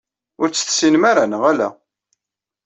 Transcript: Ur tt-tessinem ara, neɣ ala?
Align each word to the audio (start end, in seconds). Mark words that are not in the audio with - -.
Ur 0.41 0.47
tt-tessinem 0.49 1.03
ara, 1.11 1.23
neɣ 1.25 1.43
ala? 1.51 1.69